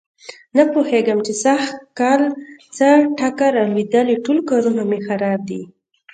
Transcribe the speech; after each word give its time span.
نه 0.57 0.63
پوهېږم 0.71 1.19
چې 1.25 1.33
سږ 1.43 1.61
کل 1.99 2.21
څه 2.75 2.89
ټکه 3.17 3.47
را 3.55 3.63
لوېدلې 3.71 4.15
ټول 4.25 4.37
کارونه 4.49 4.81
مې 4.89 4.99
خراب 5.07 5.39
دي. 5.49 5.61